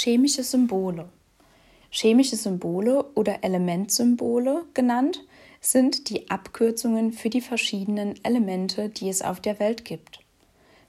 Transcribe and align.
Chemische 0.00 0.44
Symbole. 0.44 1.08
Chemische 1.90 2.36
Symbole 2.36 3.02
oder 3.16 3.42
Elementsymbole 3.42 4.64
genannt 4.72 5.26
sind 5.60 6.08
die 6.08 6.30
Abkürzungen 6.30 7.12
für 7.12 7.30
die 7.30 7.40
verschiedenen 7.40 8.14
Elemente, 8.24 8.90
die 8.90 9.08
es 9.08 9.22
auf 9.22 9.40
der 9.40 9.58
Welt 9.58 9.84
gibt. 9.84 10.20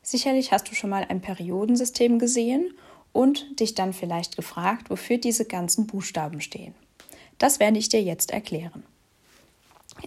Sicherlich 0.03 0.51
hast 0.51 0.69
du 0.69 0.75
schon 0.75 0.91
mal 0.91 1.07
ein 1.09 1.21
Periodensystem 1.21 2.19
gesehen 2.19 2.71
und 3.11 3.59
dich 3.59 3.73
dann 3.73 3.93
vielleicht 3.93 4.35
gefragt, 4.35 4.91
wofür 4.91 5.17
diese 5.17 5.45
ganzen 5.45 5.87
Buchstaben 5.87 6.39
stehen. 6.39 6.75
Das 7.39 7.59
werde 7.59 7.79
ich 7.79 7.89
dir 7.89 8.03
jetzt 8.03 8.29
erklären. 8.29 8.83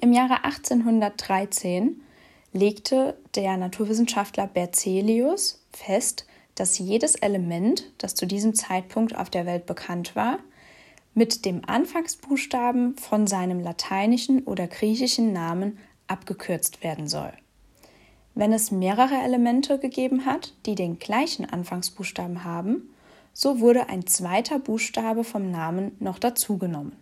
Im 0.00 0.12
Jahre 0.12 0.44
1813 0.44 2.02
legte 2.52 3.18
der 3.34 3.56
Naturwissenschaftler 3.56 4.46
Berzelius 4.46 5.60
fest, 5.72 6.24
dass 6.54 6.78
jedes 6.78 7.14
Element, 7.14 7.90
das 7.98 8.14
zu 8.14 8.26
diesem 8.26 8.54
Zeitpunkt 8.54 9.16
auf 9.16 9.30
der 9.30 9.46
Welt 9.46 9.66
bekannt 9.66 10.14
war, 10.14 10.38
mit 11.14 11.44
dem 11.44 11.62
Anfangsbuchstaben 11.66 12.96
von 12.96 13.26
seinem 13.26 13.60
lateinischen 13.60 14.44
oder 14.44 14.66
griechischen 14.66 15.32
Namen 15.32 15.78
abgekürzt 16.06 16.82
werden 16.82 17.08
soll. 17.08 17.32
Wenn 18.34 18.52
es 18.52 18.70
mehrere 18.70 19.16
Elemente 19.22 19.78
gegeben 19.78 20.24
hat, 20.24 20.54
die 20.64 20.74
den 20.74 20.98
gleichen 20.98 21.44
Anfangsbuchstaben 21.44 22.44
haben, 22.44 22.94
so 23.34 23.60
wurde 23.60 23.88
ein 23.88 24.06
zweiter 24.06 24.58
Buchstabe 24.58 25.24
vom 25.24 25.50
Namen 25.50 25.96
noch 26.00 26.18
dazugenommen. 26.18 26.96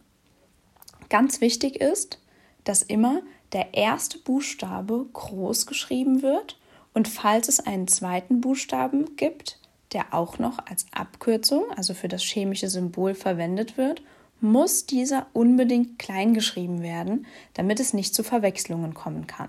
Ganz 1.08 1.40
wichtig 1.40 1.80
ist, 1.80 2.20
dass 2.64 2.82
immer 2.82 3.22
der 3.52 3.74
erste 3.74 4.18
Buchstabe 4.18 5.06
groß 5.12 5.66
geschrieben 5.66 6.22
wird 6.22 6.59
und 7.00 7.08
falls 7.08 7.48
es 7.48 7.60
einen 7.60 7.88
zweiten 7.88 8.42
Buchstaben 8.42 9.16
gibt, 9.16 9.58
der 9.94 10.12
auch 10.12 10.38
noch 10.38 10.58
als 10.66 10.84
Abkürzung, 10.92 11.64
also 11.74 11.94
für 11.94 12.08
das 12.08 12.22
chemische 12.22 12.68
Symbol 12.68 13.14
verwendet 13.14 13.78
wird, 13.78 14.02
muss 14.42 14.84
dieser 14.84 15.26
unbedingt 15.32 15.98
klein 15.98 16.34
geschrieben 16.34 16.82
werden, 16.82 17.24
damit 17.54 17.80
es 17.80 17.94
nicht 17.94 18.14
zu 18.14 18.22
Verwechslungen 18.22 18.92
kommen 18.92 19.26
kann. 19.26 19.48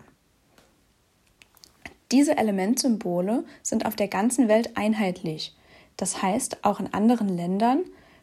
Diese 2.13 2.37
Elementsymbole 2.37 3.43
sind 3.61 3.85
auf 3.85 3.97
der 3.97 4.07
ganzen 4.07 4.47
Welt 4.47 4.77
einheitlich. 4.77 5.53
Das 5.97 6.21
heißt, 6.21 6.63
auch 6.63 6.79
in 6.79 6.93
anderen 6.93 7.27
Ländern 7.27 7.81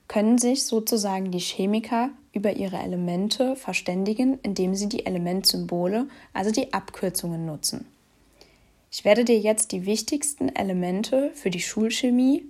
können 0.08 0.38
sich 0.38 0.64
sozusagen 0.64 1.32
die 1.32 1.38
Chemiker 1.38 2.08
über 2.32 2.54
ihre 2.54 2.78
Elemente 2.78 3.56
verständigen, 3.56 4.38
indem 4.42 4.74
sie 4.74 4.88
die 4.88 5.04
Elementsymbole, 5.04 6.08
also 6.32 6.50
die 6.50 6.72
Abkürzungen 6.72 7.44
nutzen. 7.44 7.84
Ich 8.90 9.04
werde 9.04 9.24
dir 9.24 9.38
jetzt 9.38 9.72
die 9.72 9.84
wichtigsten 9.84 10.48
Elemente 10.48 11.30
für 11.34 11.50
die 11.50 11.60
Schulchemie 11.60 12.44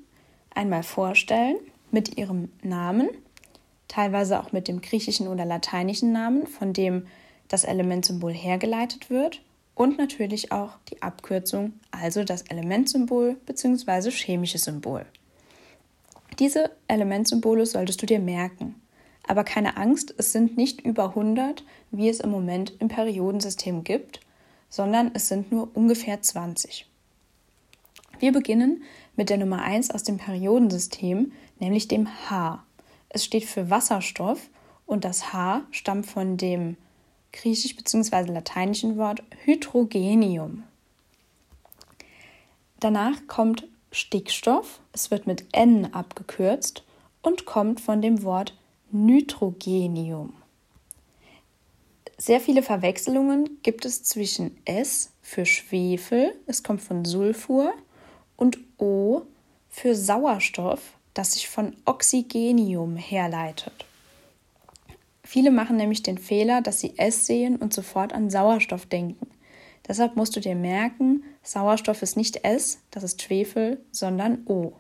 einmal 0.55 0.83
vorstellen 0.83 1.57
mit 1.91 2.17
ihrem 2.17 2.51
Namen, 2.63 3.09
teilweise 3.89 4.41
auch 4.41 4.53
mit 4.53 4.69
dem 4.69 4.81
griechischen 4.81 5.27
oder 5.27 5.45
lateinischen 5.45 6.13
Namen, 6.13 6.47
von 6.47 6.73
dem 6.73 7.07
das 7.49 7.65
Elementsymbol 7.65 8.33
hergeleitet 8.33 9.11
wird 9.11 9.43
und 9.75 9.99
natürlich 9.99 10.53
auch 10.53 10.73
die 10.91 11.03
Abkürzung, 11.03 11.73
also 11.91 12.23
das 12.23 12.43
Elementsymbol 12.43 13.37
bzw. 13.47 14.11
chemische 14.11 14.59
Symbol. 14.59 15.07
Diese 16.39 16.71
Elementsymbole 16.87 17.67
solltest 17.67 18.01
du 18.01 18.07
dir 18.07 18.21
merken. 18.21 18.77
Aber 19.27 19.45
keine 19.45 19.77
Angst, 19.77 20.15
es 20.19 20.33
sind 20.33 20.57
nicht 20.57 20.81
über 20.83 21.11
100, 21.11 21.65
wie 21.91 22.09
es 22.09 22.21
im 22.21 22.31
Moment 22.31 22.75
im 22.79 22.89
Periodensystem 22.89 23.83
gibt, 23.83 24.21
sondern 24.69 25.11
es 25.15 25.29
sind 25.29 25.51
nur 25.53 25.71
ungefähr 25.75 26.21
20. 26.21 26.87
Wir 28.19 28.33
beginnen 28.33 28.83
mit 29.17 29.31
der 29.31 29.39
Nummer 29.39 29.63
1 29.63 29.91
aus 29.91 30.03
dem 30.03 30.19
Periodensystem, 30.19 31.33
nämlich 31.59 31.89
dem 31.89 32.09
H. 32.29 32.65
Es 33.09 33.25
steht 33.25 33.45
für 33.45 33.71
Wasserstoff 33.71 34.49
und 34.87 35.05
das 35.05 35.33
H 35.33 35.63
stammt 35.71 36.07
von 36.07 36.37
dem 36.37 36.77
griechisch 37.33 37.77
bzw. 37.77 38.33
lateinischen 38.33 38.97
Wort 38.97 39.23
Hydrogenium. 39.45 40.65
Danach 42.81 43.27
kommt 43.27 43.67
Stickstoff, 43.91 44.81
es 44.93 45.11
wird 45.11 45.27
mit 45.27 45.47
N 45.53 45.93
abgekürzt 45.95 46.85
und 47.23 47.45
kommt 47.45 47.81
von 47.81 48.03
dem 48.03 48.23
Wort 48.23 48.57
Nitrogenium. 48.91 50.33
Sehr 52.21 52.41
viele 52.41 52.63
Verwechslungen 52.63 53.61
gibt 53.63 53.85
es 53.85 54.03
zwischen 54.03 54.59
S 54.65 55.13
für 55.23 55.47
Schwefel, 55.47 56.35
es 56.47 56.65
kommt 56.65 56.83
von 56.83 57.05
Sulfur, 57.05 57.73
und 58.37 58.59
O 58.79 59.23
für 59.69 59.95
Sauerstoff, 59.95 60.81
das 61.15 61.33
sich 61.33 61.49
von 61.49 61.77
Oxygenium 61.85 62.97
herleitet. 62.97 63.85
Viele 65.23 65.51
machen 65.53 65.77
nämlich 65.77 66.03
den 66.03 66.19
Fehler, 66.19 66.61
dass 66.61 66.81
sie 66.81 66.99
S 66.99 67.27
sehen 67.27 67.57
und 67.57 67.73
sofort 67.73 68.13
an 68.13 68.31
Sauerstoff 68.31 68.87
denken. 68.87 69.29
Deshalb 69.87 70.17
musst 70.17 70.35
du 70.35 70.41
dir 70.41 70.55
merken, 70.55 71.23
Sauerstoff 71.43 72.03
ist 72.03 72.17
nicht 72.17 72.45
S, 72.45 72.79
das 72.91 73.05
ist 73.05 73.23
Schwefel, 73.23 73.81
sondern 73.93 74.43
O. 74.47 74.73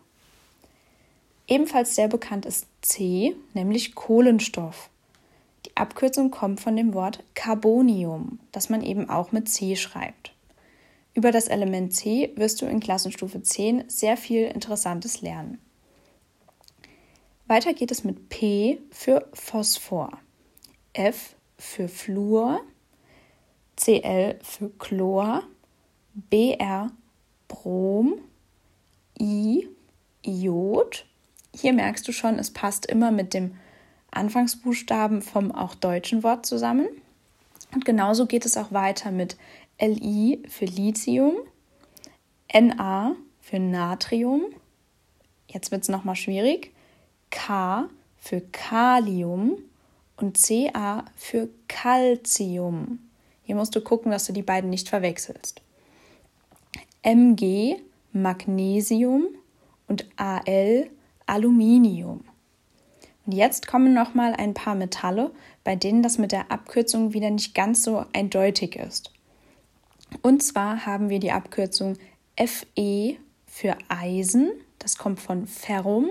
Ebenfalls 1.46 1.94
sehr 1.94 2.08
bekannt 2.08 2.46
ist 2.46 2.66
C, 2.82 3.36
nämlich 3.54 3.94
Kohlenstoff. 3.94 4.90
Abkürzung 5.80 6.30
kommt 6.30 6.60
von 6.60 6.76
dem 6.76 6.94
Wort 6.94 7.24
Carbonium, 7.34 8.40
das 8.52 8.68
man 8.68 8.82
eben 8.82 9.08
auch 9.08 9.32
mit 9.32 9.48
C 9.48 9.76
schreibt. 9.76 10.34
Über 11.14 11.32
das 11.32 11.48
Element 11.48 11.92
C 11.92 12.32
wirst 12.36 12.62
du 12.62 12.66
in 12.66 12.80
Klassenstufe 12.80 13.42
10 13.42 13.84
sehr 13.88 14.16
viel 14.16 14.46
Interessantes 14.46 15.20
lernen. 15.20 15.58
Weiter 17.46 17.72
geht 17.72 17.90
es 17.90 18.04
mit 18.04 18.28
P 18.28 18.78
für 18.90 19.26
Phosphor, 19.32 20.18
F 20.92 21.34
für 21.56 21.88
Fluor, 21.88 22.60
Cl 23.76 24.38
für 24.42 24.70
Chlor, 24.78 25.42
Br 26.14 26.88
Brom, 27.48 28.20
I 29.18 29.66
Iod. 30.24 31.06
Hier 31.54 31.72
merkst 31.72 32.06
du 32.06 32.12
schon, 32.12 32.38
es 32.38 32.52
passt 32.52 32.86
immer 32.86 33.10
mit 33.10 33.34
dem 33.34 33.56
Anfangsbuchstaben 34.10 35.22
vom 35.22 35.52
auch 35.52 35.74
deutschen 35.74 36.22
Wort 36.22 36.46
zusammen. 36.46 36.88
Und 37.74 37.84
genauso 37.84 38.26
geht 38.26 38.46
es 38.46 38.56
auch 38.56 38.72
weiter 38.72 39.10
mit 39.10 39.36
Li 39.80 40.42
für 40.48 40.64
Lithium, 40.64 41.36
Na 42.52 43.14
für 43.40 43.58
Natrium, 43.58 44.42
jetzt 45.48 45.70
wird 45.70 45.82
es 45.82 45.88
nochmal 45.88 46.16
schwierig, 46.16 46.72
K 47.30 47.88
für 48.18 48.40
Kalium 48.52 49.58
und 50.16 50.38
Ca 50.42 51.04
für 51.16 51.48
Calcium. 51.68 52.98
Hier 53.44 53.54
musst 53.54 53.74
du 53.76 53.80
gucken, 53.80 54.10
dass 54.10 54.26
du 54.26 54.32
die 54.32 54.42
beiden 54.42 54.70
nicht 54.70 54.88
verwechselst. 54.88 55.62
Mg 57.02 57.76
Magnesium 58.12 59.28
und 59.86 60.06
Al 60.16 60.90
Aluminium. 61.26 62.24
Und 63.28 63.34
jetzt 63.34 63.66
kommen 63.66 63.92
noch 63.92 64.14
mal 64.14 64.32
ein 64.32 64.54
paar 64.54 64.74
Metalle, 64.74 65.30
bei 65.62 65.76
denen 65.76 66.02
das 66.02 66.16
mit 66.16 66.32
der 66.32 66.50
Abkürzung 66.50 67.12
wieder 67.12 67.28
nicht 67.28 67.54
ganz 67.54 67.82
so 67.82 68.06
eindeutig 68.14 68.76
ist. 68.76 69.12
Und 70.22 70.42
zwar 70.42 70.86
haben 70.86 71.10
wir 71.10 71.20
die 71.20 71.30
Abkürzung 71.30 71.98
Fe 72.38 73.18
für 73.44 73.76
Eisen, 73.88 74.52
das 74.78 74.96
kommt 74.96 75.20
von 75.20 75.46
Ferrum, 75.46 76.08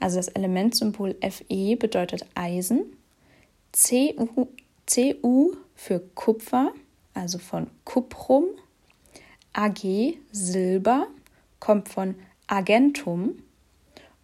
also 0.00 0.16
das 0.16 0.28
Elementsymbol 0.28 1.16
Fe 1.20 1.76
bedeutet 1.76 2.24
Eisen. 2.34 2.96
Cu, 3.74 4.48
Cu 4.86 5.56
für 5.74 6.00
Kupfer, 6.14 6.72
also 7.12 7.36
von 7.36 7.66
Cuprum. 7.84 8.46
Ag 9.52 9.84
Silber 10.32 11.08
kommt 11.60 11.90
von 11.90 12.14
Argentum 12.46 13.42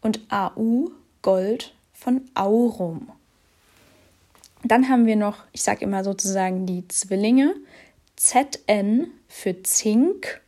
und 0.01 0.21
Au 0.31 0.91
Gold 1.21 1.75
von 2.03 2.23
Aurum. 2.35 3.13
Dann 4.65 4.89
haben 4.89 5.07
wir 5.07 5.17
noch, 5.17 5.45
ich 5.53 5.63
sage 5.63 5.85
immer 5.85 6.03
sozusagen 6.03 6.67
die 6.67 6.87
Zwillinge, 6.89 7.55
ZN 8.17 9.09
für 9.29 9.63
Zink 9.63 10.41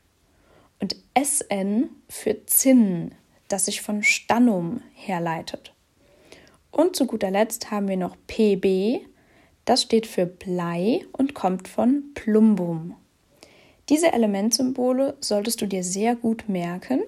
und 0.81 0.97
SN 1.21 1.89
für 2.09 2.45
Zinn, 2.47 3.13
das 3.49 3.67
sich 3.67 3.83
von 3.83 4.03
Stannum 4.03 4.83
herleitet. 4.95 5.73
Und 6.73 6.97
zu 6.97 7.07
guter 7.07 7.31
Letzt 7.31 7.71
haben 7.71 7.87
wir 7.87 7.97
noch 7.97 8.17
PB, 8.27 9.07
das 9.65 9.83
steht 9.83 10.07
für 10.07 10.27
Blei 10.27 11.05
und 11.13 11.35
kommt 11.35 11.69
von 11.69 12.03
Plumbum. 12.15 12.97
Diese 13.89 14.13
Elementsymbole 14.13 15.17
solltest 15.21 15.61
du 15.61 15.67
dir 15.67 15.85
sehr 15.85 16.17
gut 16.17 16.49
merken, 16.49 17.03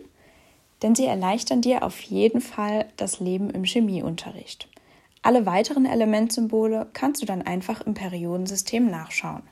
denn 0.87 0.95
sie 0.95 1.07
erleichtern 1.07 1.63
dir 1.63 1.83
auf 1.83 2.01
jeden 2.03 2.41
Fall 2.41 2.87
das 2.97 3.19
Leben 3.19 3.51
im 3.51 3.65
Chemieunterricht. 3.65 4.69
Alle 5.21 5.45
weiteren 5.45 5.85
Elementsymbole 5.85 6.87
kannst 6.93 7.21
du 7.21 7.27
dann 7.27 7.43
einfach 7.43 7.81
im 7.81 7.95
Periodensystem 7.95 8.89
nachschauen. 8.89 9.43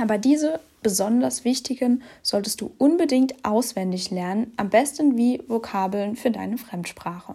Aber 0.00 0.18
diese 0.18 0.60
besonders 0.80 1.44
wichtigen 1.44 2.04
solltest 2.22 2.60
du 2.60 2.70
unbedingt 2.78 3.44
auswendig 3.44 4.12
lernen, 4.12 4.52
am 4.56 4.70
besten 4.70 5.16
wie 5.16 5.42
Vokabeln 5.48 6.14
für 6.14 6.30
deine 6.30 6.56
Fremdsprache. 6.56 7.34